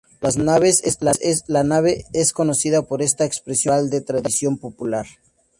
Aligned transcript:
Las 0.19 0.35
Naves 0.35 0.81
es 0.83 2.33
conocida 2.33 2.81
por 2.81 3.03
esta 3.03 3.23
expresión 3.23 3.81
cultural 3.81 3.89
de 3.91 4.01
tradición 4.01 4.57
popular. 4.57 5.05